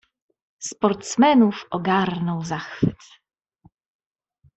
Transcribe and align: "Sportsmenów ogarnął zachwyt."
"Sportsmenów 0.59 1.67
ogarnął 1.71 2.43
zachwyt." 2.43 3.17